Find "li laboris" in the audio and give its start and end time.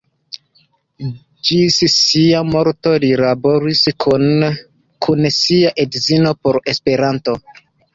3.05-3.85